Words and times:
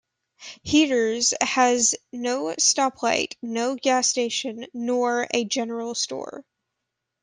Heaters 0.63 1.35
has 1.41 1.93
no 2.11 2.45
stoplight, 2.57 3.35
no 3.43 3.75
gas 3.75 4.07
station, 4.07 4.65
nor 4.73 5.27
a 5.31 5.45
general 5.45 5.93
store. 5.93 6.43